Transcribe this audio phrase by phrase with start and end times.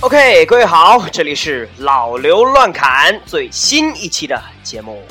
[0.00, 5.02] OK，各位好，这里是老刘乱侃最新一期的节目。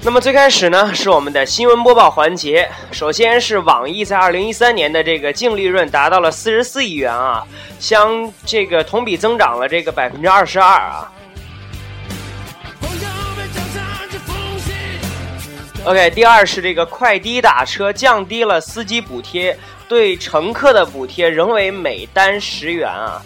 [0.00, 2.70] 那么最开始呢，是我们的新闻播报环节。
[2.92, 7.44] 首先是网易在二零一三年的这个净利润达到了四十四亿元啊，
[7.80, 11.10] 相这个同比增长了这个百分之二十二啊。
[15.84, 23.20] OK，第二是这个快滴打车降低了司机补贴，对乘客的补贴仍为每单十元啊。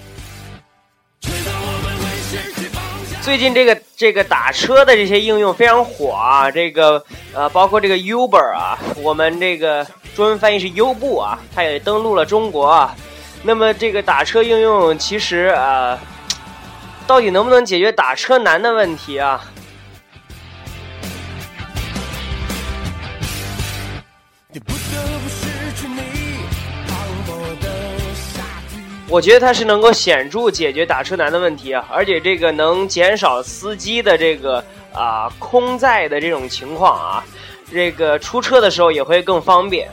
[3.20, 12.96] 最近这个这个打车的这些应用非常火啊，这个呃包括这个 Uber 啊，我们这个中文翻译是优步啊，它也登陆了中国啊。
[13.43, 15.98] 那么这个打车应用其实呃，
[17.07, 19.45] 到底能不能解决打车难的问题啊？
[29.09, 37.24] 我觉得它是能够显著解决打车难的问题啊，而且这个能减少司机的这个啊空载的这种情况啊，
[37.71, 39.88] 这个出车的时候也会更方便。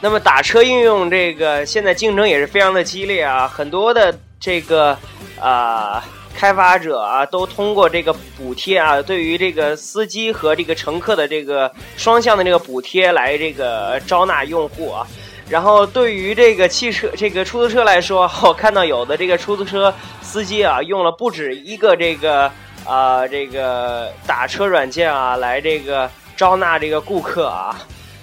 [0.00, 4.96] 那么打车应用这个现在竞争也是非常的激烈啊，很多的这个
[5.38, 6.02] 啊
[6.34, 15.06] 开发者啊都通过这个补贴啊，对于这个司机和这个乘客的这个双向的这个补贴来这个招纳用户啊。
[15.48, 22.50] 然后对于这个汽车、这个出租车来说， 我看到有的这个出租车司机啊，用了不止一个这个
[22.84, 27.76] 啊这个打车软件啊，来这个招纳这个顾客啊，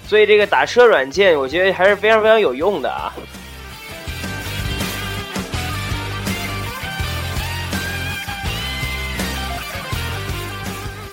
[0.06, 3.12] 所以这个打车软件我觉得还是非常非常有用的啊。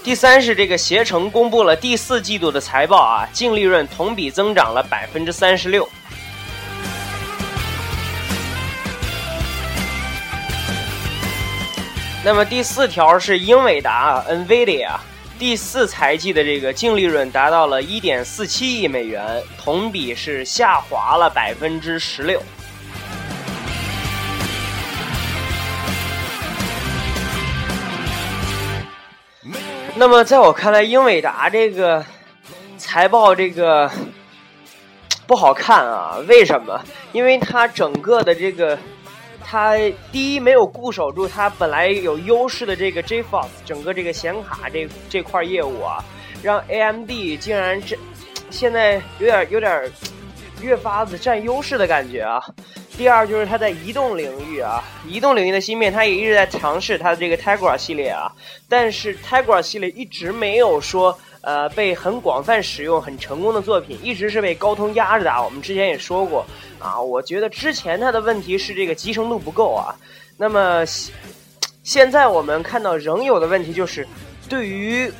[0.03, 5.87] 第三是这个携程公布了第四季度的财报啊，净利润同比增长了百分之三十六。
[12.21, 14.89] 那么第四条是英伟达 （NVIDIA）
[15.39, 22.43] 第四财季的这个净利润达到了一点四七亿美元，同比是下滑了百分之十六。
[29.95, 32.05] 那么在我看来，英伟达这个
[32.77, 33.89] 财报这个
[35.25, 36.17] 不好看啊？
[36.27, 36.83] 为什么？
[37.13, 38.77] 因为它整个的这个。
[39.49, 39.75] 它
[40.11, 46.05] 第一没有固守住它本来有优势的这个 GeForce 整个这个显卡这这块业务啊，
[46.43, 47.97] 让 AMD 竟然这
[48.51, 49.91] 现在有点有点
[50.61, 52.39] 越发的占优势的感觉啊。
[52.95, 58.31] 第二就是它在移动领域啊，移动领域的芯片它也一直在尝试它的这个 Tegra 系列啊，
[58.67, 61.17] 但是 Tegra 系列一直没有说。
[61.41, 65.41] 呃，被很广泛使用、很成功的作品，一直是被高通压着打。
[65.41, 66.45] 我们之前也说过
[66.79, 69.95] 啊，我觉得之前它的问题是这个集成度不够啊。
[70.37, 70.83] 那么
[71.83, 74.07] 现在我们看到仍有的问题就是，
[74.49, 75.11] 对于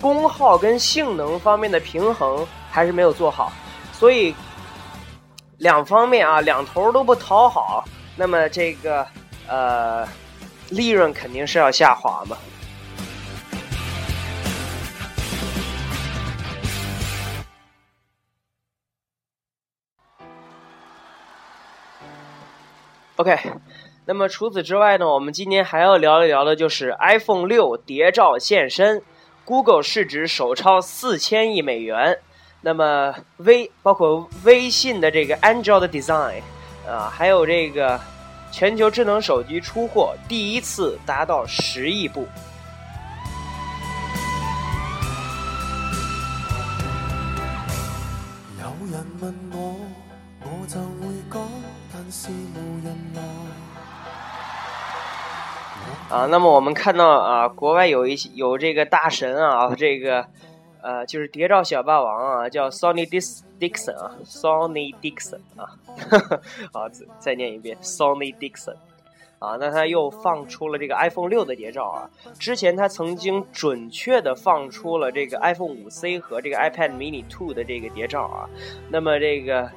[0.00, 3.52] 功耗跟性能方面的平衡还是没有做好，
[3.92, 4.34] 所以
[5.58, 9.04] 两方面啊，两头都不讨好，那么这个
[9.48, 10.06] 呃，
[10.70, 12.36] 利润肯定是要下滑嘛。
[23.18, 23.36] OK，
[24.04, 29.02] 那么除此之外呢，我们今天还要聊一聊的就是 iPhone 六谍照现身
[29.44, 32.20] ，Google 市值首超四千亿美元，
[32.60, 36.42] 那么微包括微信的这个 Android Design，
[36.88, 38.00] 啊，还有这个
[38.52, 42.24] 全球智能手机出货第一次达到十亿部。
[48.60, 49.74] 有人问我，
[50.44, 50.78] 我就
[56.10, 60.26] 啊，那么我们看到啊，国外有一些有这个大神啊，这个
[60.80, 65.76] 呃，就是谍照小霸王啊，叫 Sony Dixon 啊，Sony Dixon 啊，
[66.72, 66.88] 好，
[67.18, 68.76] 再念一遍 Sony Dixon
[69.38, 72.08] 啊，那他又放出了这个 iPhone 六的谍照啊，
[72.38, 78.48] 之前他曾经准确的放出了这个 iPhone 五 C 和这个 iPad Mini Two 的这个谍照啊，
[78.88, 79.70] 那么这个。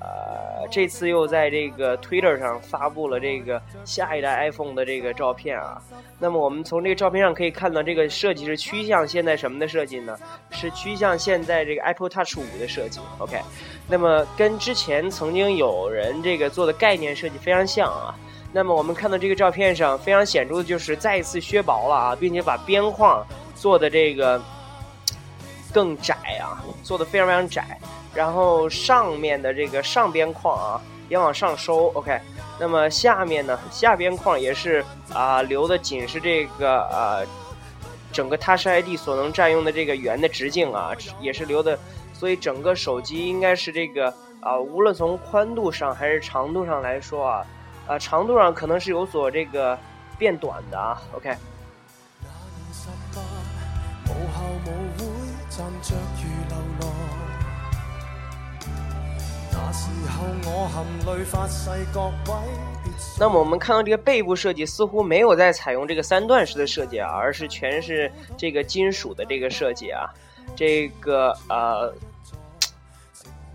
[0.00, 5.82] 呃，这次又在这个 Twitter 上发布了这个下一代 iPhone 的这个照片啊。
[6.20, 10.16] 那么我们从这个照片上可以看到，这个设计是趋向现在什么的设计呢？
[10.50, 13.00] 是趋向现在这个 Apple Touch 五的设计。
[13.18, 13.40] OK，
[13.88, 18.14] 那么跟之前曾经有人这个做的概念设计非常像啊。
[18.52, 24.40] 那么我们看到这个照片上非常显著的就是再一次削薄了啊，并且把边框做的这个
[25.72, 27.78] 更窄啊，做的非常非常窄。
[28.14, 32.18] 然后上面的这个上边框啊也往上收，OK。
[32.58, 34.84] 那么下面呢，下边框也是
[35.14, 37.24] 啊留的仅是这个呃
[38.12, 41.78] 整个 Touch ID 所能占用的这个圆的直径啊，也是留的，
[42.12, 47.46] 所以整个手机应该是这个啊无论从宽度上还是长度上来说啊，
[47.86, 49.78] 啊长度上可能是有所这个
[50.18, 51.36] 变短的啊，OK。
[59.52, 62.12] 那时候我含泪发誓，各位。
[63.16, 70.10] 那么我们看到这个背部设计似乎没有在采用这个三段式的设计啊，而是全是这个金属的这个设计啊，
[70.56, 71.94] 这个呃，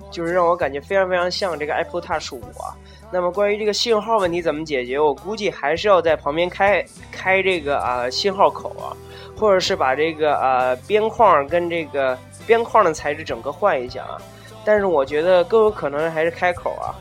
[0.09, 2.71] 就是让我感觉非常非常像这个 Apple Touch 五啊。
[3.11, 8.95] 那么关于这个信号问题怎么解决，我估计还是要在旁边开开这个啊信号口啊，
[9.35, 14.17] 或者是把这个呃边框跟这个边框的材质整个换一下啊。
[14.65, 16.95] 但是我觉得更有可能还是开口啊，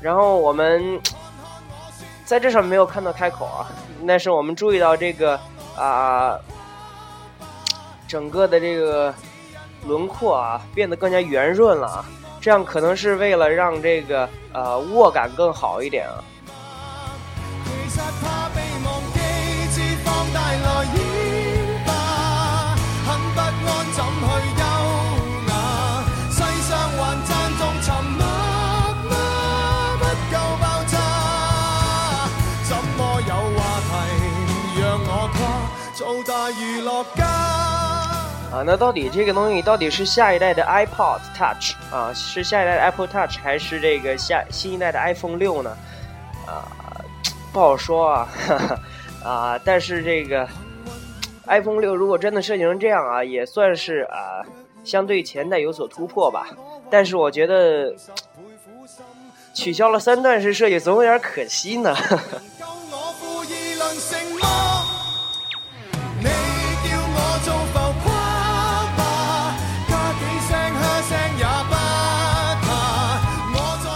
[0.00, 1.00] 然后我们
[2.24, 3.66] 在这上没有看到开口啊，
[4.06, 5.40] 但是我们注意到这个
[5.74, 6.38] 啊，
[8.06, 9.14] 整个的这个
[9.86, 12.04] 轮廓啊变得更加圆润了啊，
[12.42, 16.22] 这样可能是为了让这个呃握感更好一点啊。
[38.50, 45.76] 啊，那到底这个东西到底是下一代的 iPod Touch 啊，是下一代的 Apple Touch 还是这个下新一代的 iPhone 六呢？
[46.46, 46.64] 啊，
[47.52, 48.28] 不好说啊，
[49.22, 50.48] 啊，但是这个
[51.46, 54.40] iPhone 六如果真的设计成这样啊，也算是啊，
[54.82, 56.48] 相对前代有所突破吧。
[56.88, 57.94] 但是我觉得
[59.52, 61.94] 取消了三段式设计，总有点可惜呢。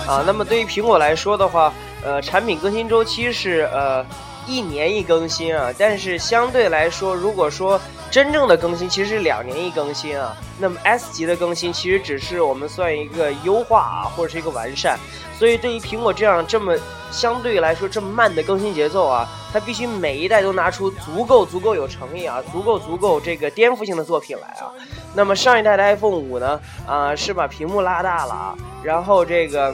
[0.07, 1.73] 啊，那么对于苹果来说的话，
[2.05, 4.05] 呃，产品更新周期是呃
[4.47, 14.99] 一年一更新啊，但是相对来说，如果说真正的更新其实是两年一更新啊，那么 S 级的更新其实只是我们算一个优化啊，或者是一个完善，
[15.39, 16.77] 所以对于苹果这样这么
[17.13, 24.69] 相对来说这么慢的更新节奏啊，它必须每一代都拿出足够足够有诚意啊，足够足够这个颠覆性的作品来啊。
[25.15, 29.73] 那么上一代的 iPhone 五呢，啊是把屏幕拉大了啊，然后这个。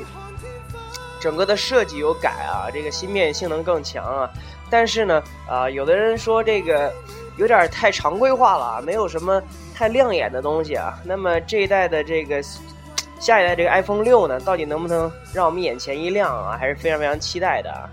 [1.21, 4.31] 整个的设计有改啊，这个芯片性能更强啊，
[4.71, 6.93] 但是呢，啊，有的人说这个
[7.37, 9.43] 有点太常规化了，没有什么
[9.75, 10.99] 太亮眼的东西啊。
[11.05, 12.43] 那么这一代的这个
[13.21, 16.57] 下一代这个 iPhone 六呢，到底能不能让我们眼前一亮啊？
[16.59, 17.89] 还是非常非常期待的啊。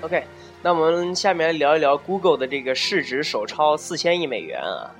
[0.00, 0.22] OK，
[0.62, 4.94] 那我们下面来聊一聊 Google 的这个市值首超四千亿美元啊。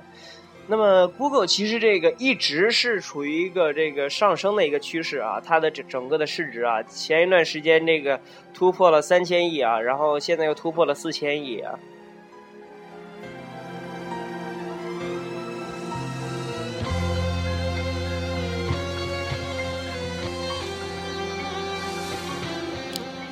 [0.67, 8.19] 那么 Google 其实这个一直是处于一个这个上升的一个趋势啊，它的整整个的市值啊，前一段时间这个
[8.53, 11.79] 突破了三千亿啊，然后现在又突破了四千亿啊。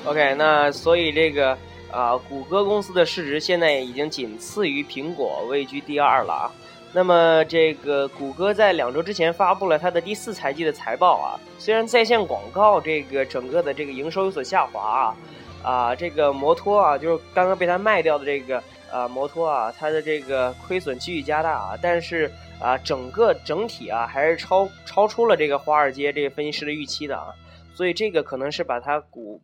[0.07, 1.57] OK，那所以这个。
[1.89, 6.51] 啊，谷歌公司的市值现在已经仅次于苹果，位居第二了啊。
[6.91, 11.39] 那么，这个谷歌在两周之前发布了它的第四财季的财报啊。
[11.57, 15.15] 虽然在线广告这个整个的这个营收有所下滑啊，
[15.63, 18.61] 啊，这个摩托啊，就是刚刚被它卖掉的这个
[18.91, 21.79] 啊摩托啊，它的这个亏损继续加大啊。
[21.81, 27.27] 但是啊，整个整体啊还是超超出了这个华尔街这个分析师的预期的啊。
[27.73, 29.39] 所以这个可能是把它股。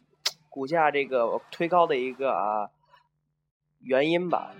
[0.53, 2.69] 股价这个推高的一个啊
[3.79, 4.53] 原因吧。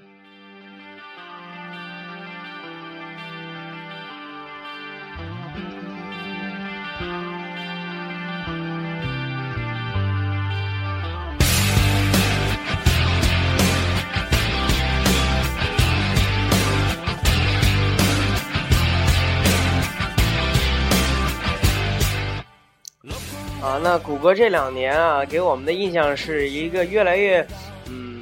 [23.82, 27.46] 那谷歌这两年啊，给我们的印象是一个越来越，
[27.88, 28.22] 嗯，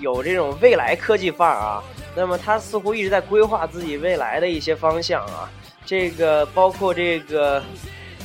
[0.00, 1.82] 有这种未来科技范儿啊。
[2.14, 5.50] 那么它似乎一直在规划自己未来的一些方向啊。
[5.84, 7.62] 这个包括这个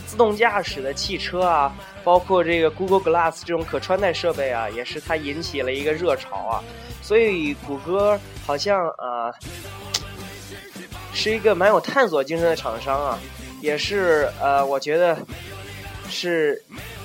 [0.05, 6.63] 自动驾驶的汽车啊，包括这个 Google Glass 这种可穿戴设备啊，也是它引起了一个热潮啊。
[7.01, 9.33] 所以谷歌好像啊
[11.13, 13.19] 是一个蛮有探索精神的厂商啊，
[13.61, 15.17] 也是呃，我觉得
[16.09, 16.61] 是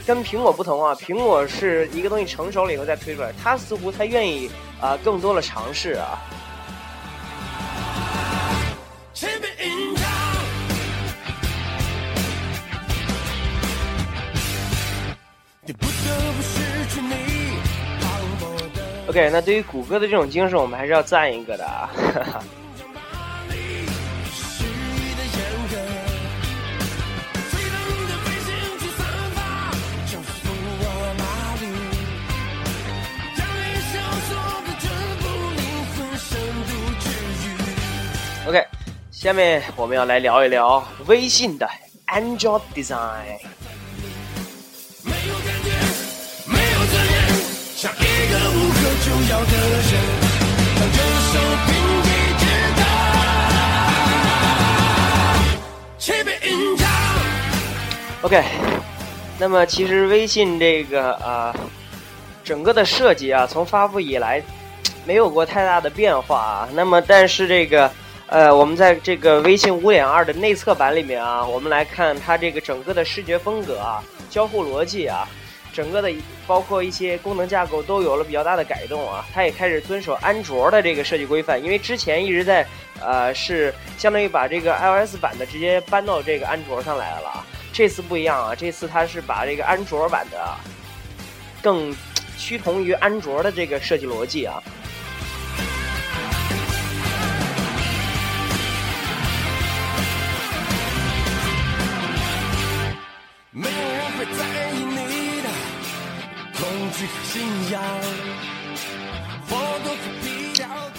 [0.07, 0.95] 跟苹果不同啊。
[0.95, 6.19] 苹果是一个东西成熟了以后再推出来，它似乎它愿意啊更多的尝试啊。
[19.09, 21.91] OK，那对于谷歌的这种精神，我们还是要赞一个的啊。
[39.23, 41.71] 下面我们要来聊一聊微信的
[42.09, 43.39] Android Design。
[58.23, 58.43] OK，
[59.39, 61.55] 那么其实微信这个啊，
[62.43, 64.43] 整个的设计啊，从发布以来
[65.07, 66.69] 没有过太大的变化啊。
[66.75, 67.89] 那么但是这个
[68.33, 75.29] 呃，我们在这个微信五点二的内测版里面啊，我们来看它这个整个的视觉风格啊，交互逻辑啊。
[75.71, 76.11] 整个的
[76.47, 82.67] 包括一些功能架构都有了比较大的改动啊，它也开始遵守安卓的这个设计规范，因为之前一直在
[83.03, 90.39] 呃是相当于把这个 iOS 版的直接搬到这个安卓上来了，这次不一样啊，这次它是把这个安卓版的
[91.61, 91.95] 更
[92.39, 94.63] 趋同于安卓的这个设计逻辑啊。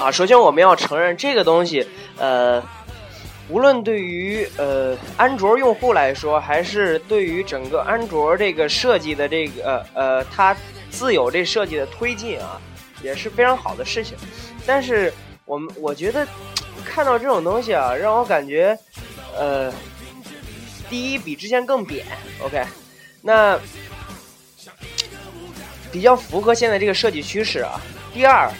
[0.03, 2.61] 啊，首先我们要承认这个东西，呃，
[3.47, 10.53] 无论对于呃安卓用户来说，还是对于整个安卓这个设计的这个呃它
[10.91, 12.59] 自有这设计的推进啊，
[13.01, 14.17] 也是非常好的事情。
[14.65, 15.13] 但是
[15.45, 16.27] 我们我觉得
[16.83, 18.77] 看到这种东西啊，让我感觉
[19.37, 19.71] 呃，
[20.89, 22.05] 第一比之前更扁
[22.43, 22.61] ，OK，
[23.21, 23.57] 那。
[25.93, 27.79] 比较符合现在这个设计趋势啊。
[28.11, 28.51] 第二，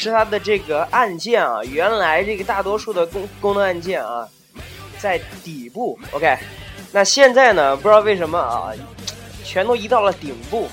[0.00, 4.26] 是它的这个按键啊，原来这个大多数的功功能按键啊，
[4.98, 6.38] 在底部，OK，
[6.90, 8.72] 那现在呢，不知道为什么啊，
[9.44, 10.66] 全都移到了顶部，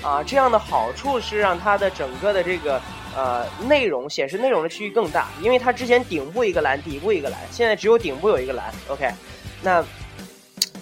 [0.00, 2.80] 啊，这样的好处是让它的整个的这个
[3.16, 9.10] 呃内容显示内容的区域更大，因为它之前顶部一个栏，底部一个栏，现在只有顶部有一个栏，OK，
[9.60, 9.84] 那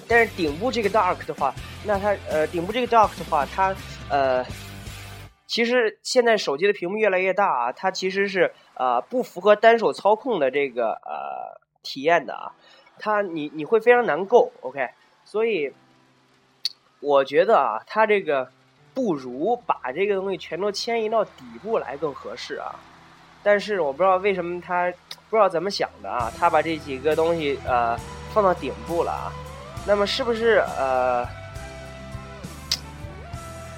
[0.06, 3.74] 但是顶部这个 Dark 的话，那它呃顶部这个 Dark 的话，它
[4.10, 4.44] 呃。
[5.46, 12.50] 其实现在手机的屏幕越来越大啊，它其实是呃不符合单手操控的这个呃体验的啊，
[12.98, 14.88] 它你你会非常难够，OK，
[15.24, 15.72] 所以
[16.98, 18.50] 我觉得啊，它这个
[18.92, 22.74] 不如把这个东西全都迁移到底部来更合适啊。
[23.44, 24.92] 但是我不知道为什么他
[25.30, 27.96] 不知道怎么想的啊，他把这几个东西呃
[28.34, 29.32] 放到顶部了啊，
[29.86, 31.24] 那么是不是呃，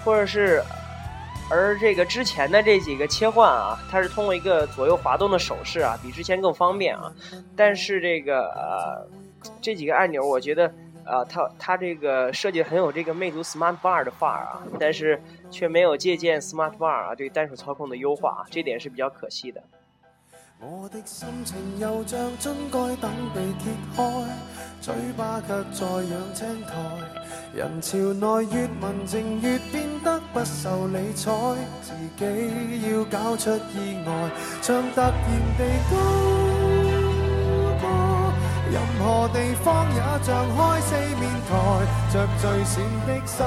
[0.03, 0.63] 或者是？
[1.51, 7.11] 而这个之前的这几个切换啊，它是通过一个左右滑动的手势啊，比之前更方便啊。
[7.57, 9.09] 但是这个呃，
[9.63, 10.67] 这几个按钮，我觉得
[11.05, 15.19] 啊，它它这个设计很有这个魅族 Smart Bar 的范儿啊，但是
[15.51, 19.63] 却没有借鉴 Smart Bar 啊对单手操控的优化啊，这点是比较可惜的。
[20.61, 24.03] 我的心情又像樽盖等被揭开，
[24.81, 26.75] 嘴巴却在养青苔。
[27.55, 35.13] 人潮内越文静越变得不受理睬，自己要搞出意外，像突然
[35.57, 35.97] 地高
[37.79, 37.87] 歌，
[38.73, 41.55] 任何地方也像开四面台，
[42.13, 43.47] 着最闪的衫，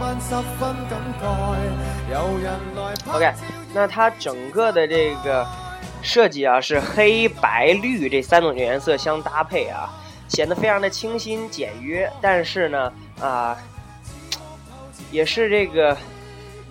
[0.00, 1.22] 扮十分感慨。
[2.10, 3.32] 有人来拍 OK，
[3.72, 5.46] 那它整个的这个。
[6.02, 9.90] 设计啊是黑白绿这三种颜色相搭配啊，
[10.28, 12.10] 显得非常的清新简约。
[12.20, 13.56] 但是呢啊，
[15.10, 15.96] 也是这个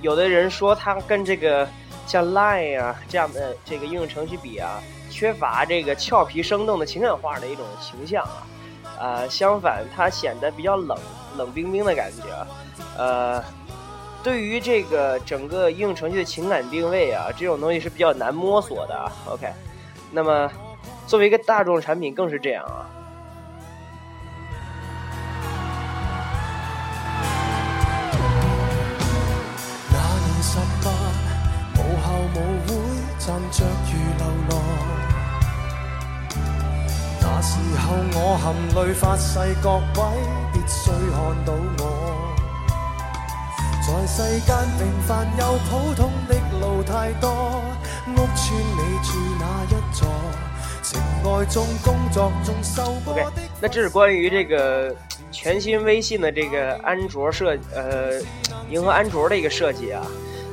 [0.01, 1.67] 有的人说它跟这个
[2.05, 8.48] 像 Line 啊这样的这个应用程序比啊，缺乏这个俏皮生动的情感化的一种形象啊。
[9.00, 10.98] 呃，相反它显得比较冷
[11.38, 12.48] 冷冰冰的感觉，
[12.98, 13.43] 呃。
[14.24, 19.12] 对于这个整个应用程序的情感定位啊这种东西是比较难摸索的啊。
[19.27, 19.47] Ok
[20.12, 20.51] 那么
[21.05, 22.89] 作为一个大众产品更是这样啊。
[29.91, 30.91] 那年十八
[31.75, 32.74] 母校舞会
[33.19, 34.62] 站着如喽罗
[37.21, 38.45] 那时候我含
[38.75, 39.81] 泪发誓各位
[40.53, 42.16] 必须看到我。
[43.88, 47.29] 在世间平凡又普通的路太多，
[48.10, 50.10] 屋村你住哪一座？
[50.84, 53.24] 情爱中、工作中受过的。
[53.62, 54.94] 那这是关于这个
[55.32, 58.22] 全新微信的这个安卓设呃，
[58.70, 60.06] 迎合安卓的一个设计啊。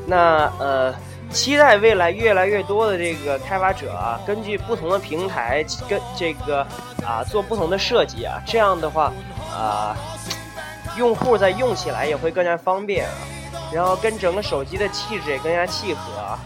[0.06, 0.94] 那呃。
[1.30, 6.60] 期待未来越来越多的这个开发者啊，根据不同的平台跟这个
[7.04, 9.12] 啊做不同的设计啊，这样的话
[9.50, 9.96] 啊，
[10.96, 13.12] 用户在用起来也会更加方便啊，
[13.72, 16.38] 然后跟整个手机的气质也更加契合啊，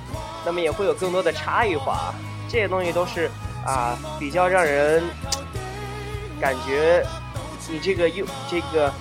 [0.44, 2.14] 那么也会有更多的差异化，
[2.48, 3.30] 这些东西都是
[3.66, 5.02] 啊比较让人
[6.40, 7.04] 感觉
[7.68, 8.92] 你这个用这个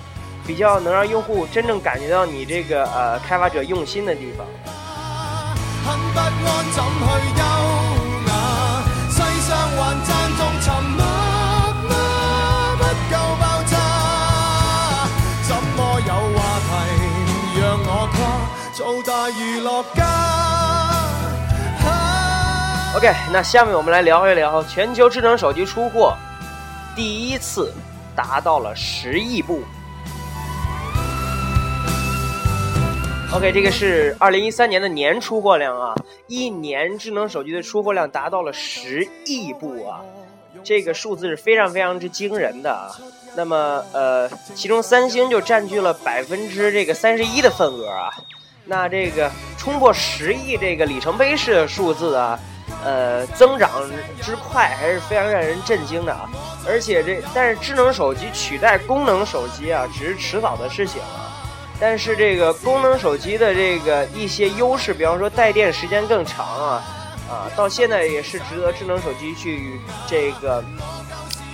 [0.45, 4.45] 比较能让用户真正感觉到你这个呃开发者用心的地方。
[22.97, 26.17] ？OK，那下面我们来聊一聊全球智能手机出货
[26.95, 27.71] 第一次
[28.15, 29.61] 达到了十亿部。
[33.31, 35.93] OK，这个是二零一三年的年出货量啊，
[36.25, 40.01] 一年智能手机的出货量达到了十亿部啊，
[40.63, 42.89] 这个数字是非常非常之惊人的啊。
[43.35, 48.09] 那么呃，其中三星就占据了百分之这个三十一的份额啊。
[48.65, 52.39] 那这个冲破十亿这个里程碑式的数字啊，
[52.84, 53.69] 呃，增长
[54.21, 56.30] 之快还是非常让人震惊的啊。
[56.67, 61.25] 而且这但是智能手机取代功能手机啊，只是迟早的事情啊。
[61.80, 66.84] 但是这个功能手机的这个一些优势，比方说带电时间更长啊，
[67.30, 70.63] 啊，到现在也是值得智能手机去这个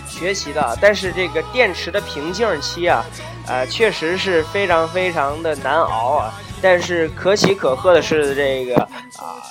[0.08, 0.78] 学习的。
[0.80, 3.04] 但是这个电池的瓶颈期啊，
[3.48, 6.34] 呃，确实是非常非常的难熬啊。
[6.62, 8.82] 但是可喜可贺的是，这个
[9.18, 9.44] 啊，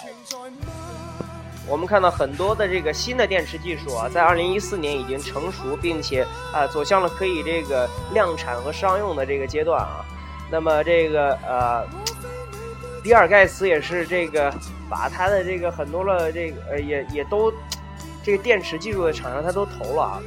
[1.68, 10.04] 我们看到很多的这个新的电池技术啊，在二零一四年已经成熟，并且啊，走向了可以这个量产和商用的这个阶段啊。
[10.50, 11.86] 那么这个呃，
[13.02, 14.52] 比尔盖茨也是这个
[14.90, 17.50] 把他的这个很多了这个呃也也都
[18.22, 20.20] 这个电池技术的厂商他都投了啊，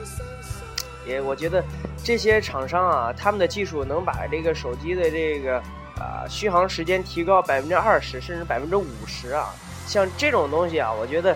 [1.05, 1.63] 也我觉得
[2.03, 5.57] 这些厂商啊他们的技术能把这个手机的这个
[5.99, 9.53] 啊续航时间提高百分之二十甚至百分之五十啊，
[9.85, 11.35] 像这种东西啊，我觉得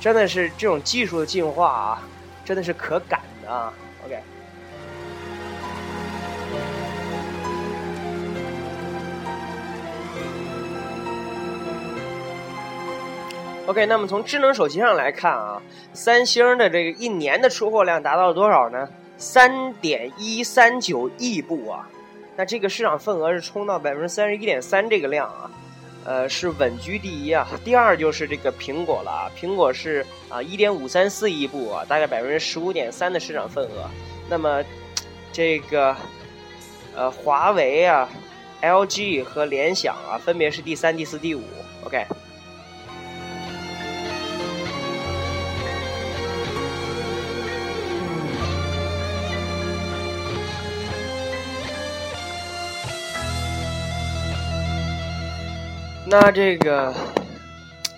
[0.00, 2.02] 真的是这种技术的进化啊，
[2.44, 3.72] 真的是可感的啊。
[4.04, 4.20] OK。
[13.66, 18.88] OK，那么从智能手机上来看啊，三星的这个一年的出货量达到了多少呢？
[19.16, 21.86] 三点一三九亿部啊，
[22.36, 25.50] 那这个市场份额是冲到百分之三十一点三这个量啊，
[26.04, 27.46] 呃，是稳居第一啊。
[27.64, 33.88] 第二就是这个苹果了啊，苹果是啊一点五三四亿部啊，大概百分之十五点三的市场份额。
[34.28, 34.64] 那么
[35.32, 35.96] 这个
[36.94, 38.08] 呃华为啊、
[38.62, 41.42] LG 和联想啊，分别是第三、第四、第五。
[41.84, 42.04] OK。
[56.10, 56.92] 那这个，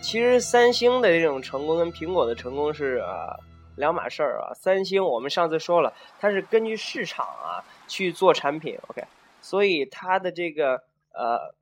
[0.03, 3.41] 其实三星的这种成功跟苹果的成功是啊
[3.77, 4.53] 两码事儿啊。
[4.53, 9.03] 三星我们上次说了，它是根据市场啊去做产品，OK，
[9.41, 10.83] 所以它的这个
[11.15, 11.55] 呃，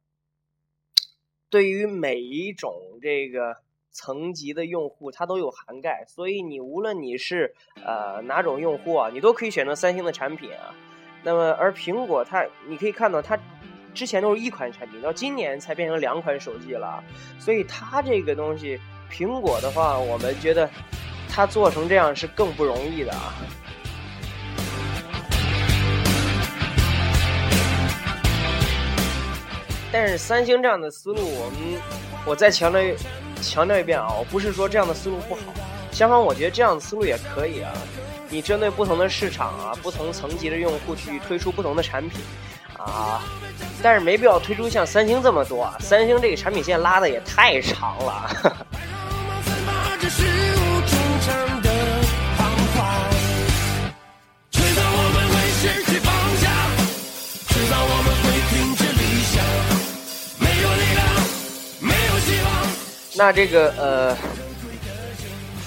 [1.48, 3.58] 对于每一种这个
[3.92, 6.04] 层级的用户，它都有涵盖。
[6.08, 10.74] 所以你无论你是呃哪种用户啊，你都可以选择三星的产品啊。
[11.22, 13.38] 那么而苹果它，你可以看到它。
[13.92, 17.03] 之前都是一款产品，到今年才变成两款手机了，
[17.38, 18.81] 所以它这个东西，
[19.12, 20.68] 苹果的话，我们觉得
[21.29, 23.35] 它做成这样是更不容易的啊。
[29.92, 31.81] 但是三星这样的思路，我们
[32.24, 32.81] 我再强调
[33.42, 35.40] 强调一遍啊，我不是说这样的思路不好，
[35.90, 37.72] 相反，我觉得这样的思路也可以啊。
[38.29, 42.20] 你针对不同的市场啊，不同层级的用户去推出不同的产品。
[42.84, 43.22] 啊，
[43.82, 48.30] 但是没必要推出像三星这么多，三星这个产品线拉的也太长了。
[63.16, 64.16] 那这个呃，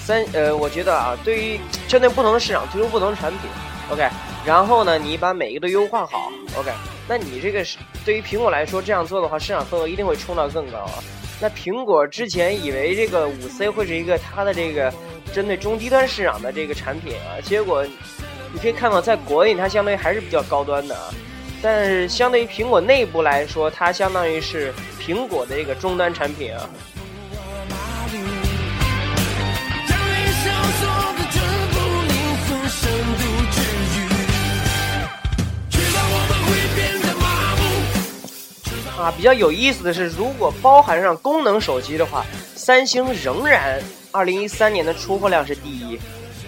[0.04, 3.48] 三呃，我觉得啊，对于针对不同的市场推出不同的产品
[3.92, 4.08] ，OK，
[4.44, 6.72] 然后呢，你把每一个都优化好，OK，
[7.08, 11.02] 那你这个是对于苹果来说这样做的话，市场份额一定会冲到更高啊。
[11.40, 14.92] 那苹果之前以为这个五 C 会是一个它的这个
[15.32, 17.84] 针对中低端市场的这个产品啊，结果
[18.52, 21.12] 你可以看到，在国内它相当于还是比较高端的啊，
[21.60, 26.70] 但是相对于苹果内部来说，它相当于是苹果的这个终端产品啊。
[38.96, 45.98] 啊，比较有意思的是，如果包含上功能手机的话，三星仍然二零一三年的出货量是第一，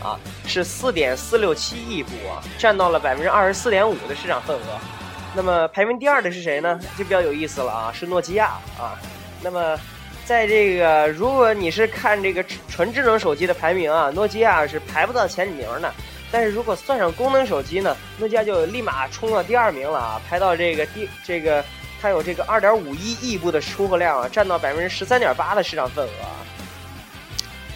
[0.00, 4.62] 啊，是四点四六七亿部啊，占到了百分之二十四点五的市场份额。
[5.35, 6.78] 那么排名第二的是谁呢？
[6.96, 8.94] 就比较有意思了啊，是诺基亚啊。
[9.42, 9.76] 那么
[10.24, 15.92] 在这个如果你是看这个纯智能手机的排名啊，诺基亚是排不到前几名的。
[16.30, 21.64] 但是如果算上功能手机呢，诺基亚就立马冲到第二名了啊，排到这个第这个。
[22.00, 26.37] 它有这个二点五一亿部的出货量啊，占到百分之十三点八的市场份额啊。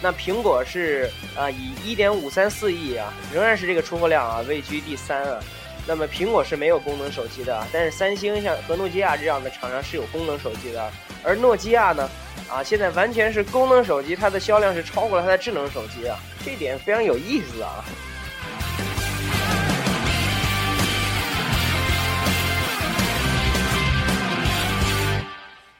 [0.01, 5.39] 那苹果是啊，以一点五三四亿啊，仍然是这个出货量啊，位居第三啊。
[5.87, 10.91] 那么苹果是没有功能手机的，但是三星像和诺基亚这样的厂商是有功能手机的。
[11.23, 12.09] 而诺基亚呢，
[12.47, 17.83] 啊，现在完全是功能手机，它的销量是超过了它的智能手机啊，这点非常有意思啊。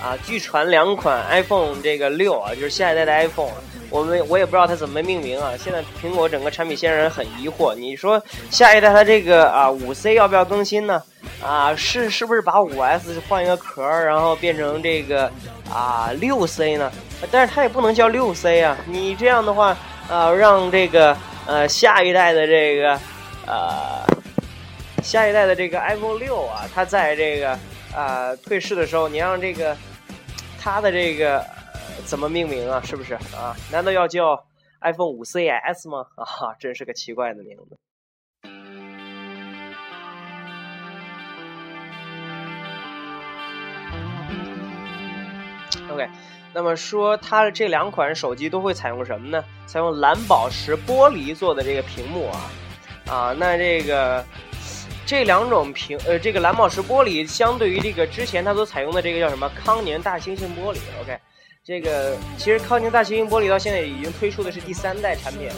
[0.00, 3.50] 啊，据传两款 iPhone 这个六啊，就是下一代的 iPhone，
[3.90, 5.52] 我们我也不知道它怎么命名啊。
[5.58, 7.74] 现在苹果整个产品线让人很疑惑。
[7.74, 11.02] 你说下一代它这个啊五 C 要不要更新呢？
[11.42, 15.30] 啊，是是不是把五 S 换一个壳，然后变成这个
[15.70, 16.90] 啊六 C 呢？
[17.30, 19.76] 但是它也不能叫六 C 啊，你这样的话
[20.08, 23.00] 啊，让这个呃下一代的这个
[23.46, 24.06] 呃。
[25.00, 27.56] 下一代的这个 iPhone 六啊，它在这个
[27.94, 29.76] 啊退市的时候，你让这个
[30.60, 31.44] 它的这个
[32.04, 32.80] 怎么命名啊？
[32.84, 33.56] 是不是啊？
[33.72, 34.44] 难道要叫
[34.80, 36.06] iPhone 五 CS 吗？
[36.16, 37.76] 啊，真是个奇怪的名字。
[45.90, 46.06] OK，
[46.52, 49.44] 那么说它的这两款手机都会采用什么呢？
[49.66, 52.50] 采用蓝宝石玻璃做的这个屏幕啊
[53.10, 54.24] 啊，那这个。
[55.08, 61.18] 这两种屏，呃，这个蓝宝石玻璃相对于这个之前它所采用的这个叫什么康宁大猩猩玻璃，OK，
[61.64, 65.54] 这个其实康宁大猩猩玻璃到现在已经推出的是第三代产品了，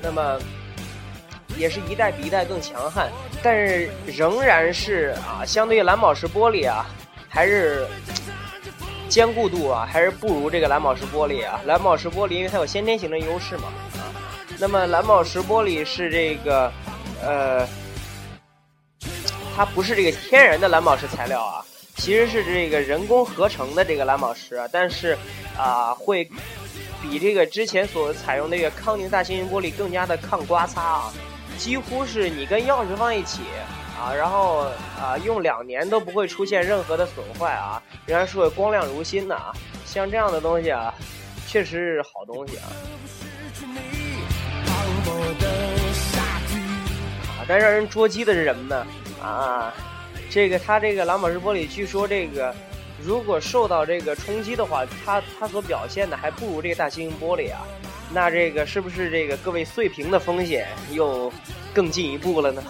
[0.00, 0.38] 那么
[1.58, 3.10] 也是一代比一代更强悍，
[3.42, 6.86] 但是仍然是啊，相对于蓝宝石玻璃啊，
[7.28, 7.86] 还是
[9.06, 11.60] 坚固度啊，还是不如这个蓝宝石玻璃啊。
[11.66, 13.64] 蓝宝石玻璃因为它有先天型的优势嘛，
[13.98, 14.08] 啊，
[14.58, 16.72] 那么蓝宝石玻璃是这个，
[17.22, 17.68] 呃。
[19.58, 21.64] 它不是这个天然的蓝宝石材料啊，
[21.96, 25.18] 其实是这个人工合成的这个蓝宝石，但是
[25.56, 26.24] 啊，会
[27.02, 31.12] 比这个之前所采用那个康宁大猩猩玻璃更加的抗刮擦啊，
[31.56, 33.40] 几乎是你跟钥匙放一起
[34.00, 34.58] 啊，然后
[34.96, 39.52] 啊用两年都不会出现任何的损坏啊，仍然是会光亮如新的啊，
[39.84, 40.94] 像这样的东西啊，
[41.48, 42.62] 确实是好东西啊。
[47.26, 48.86] 啊，但让人捉鸡的是什么呢？
[49.22, 49.72] 啊，
[50.30, 52.54] 这个它这个蓝宝石玻璃，据说这个
[53.02, 57.66] 如果受到这个冲击的话，它它所表现的还不如这个大猩猩玻璃啊。
[58.10, 61.30] 那这个是不是这个各位碎屏的风险又
[61.74, 62.62] 更进一步了呢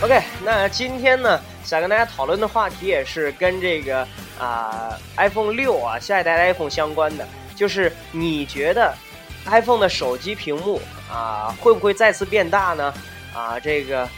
[0.00, 4.06] ？OK，那今天呢，想跟大家讨论的话题也是跟这个
[4.38, 8.94] 啊 iPhone 六啊下一代 iPhone 相关的，就是你觉得
[9.46, 10.80] iPhone 的手机屏幕
[11.10, 12.94] 啊会不会再次变大呢？
[13.34, 14.08] 啊，这个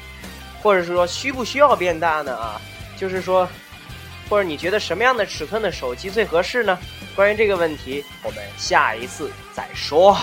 [0.62, 2.36] 或者是说需不需要变大呢？
[2.36, 2.60] 啊，
[2.98, 3.48] 就是说
[4.28, 6.78] 或者你觉得什么样的尺寸的手机最合适呢？
[7.16, 10.16] 关于这个问题，我们下一次再说。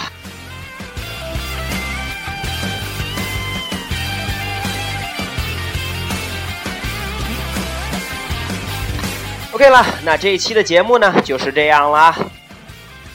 [9.58, 12.16] OK 了，那这一期的节目呢就是这样啦。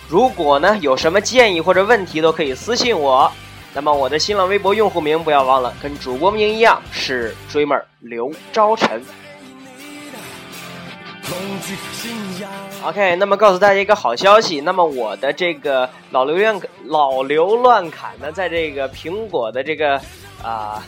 [0.09, 3.31] 如果呢有什么建议或者问题，都可以私信我。
[3.72, 9.00] 那么我的新浪微博用户名不要忘了，跟主播名一样是 Dreamer 刘昭晨。
[12.83, 19.94] OK，那么告诉大家一个好消息，那么我的这个老刘乱老刘乱侃呢，在这个苹果的这个
[20.42, 20.83] 啊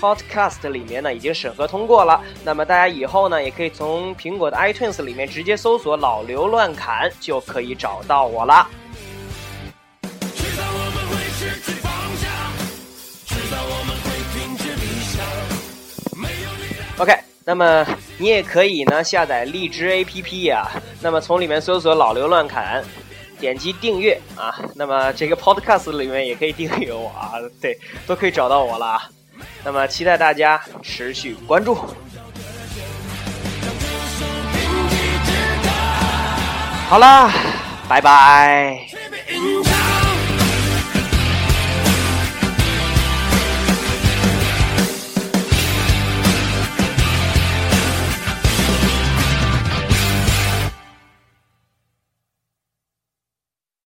[0.00, 2.22] Podcast 里面呢已经审核通过了。
[2.44, 8.68] 那么大家以后呢也可以从苹果的 iTunes 里面直接搜索“老刘乱侃”就可以找到我了。
[16.98, 17.86] OK，那么
[18.18, 20.68] 你也可以呢下载荔枝 APP 呀，
[21.00, 22.84] 那么从里面搜索“老刘乱侃”，
[23.38, 29.00] 点击订阅啊，那么这个 Podcast 里面也可以订阅我啊，对，都可以找到我了。
[29.64, 31.76] 那么期待大家持续关注。
[36.88, 37.30] 好啦，
[37.88, 38.78] 拜拜。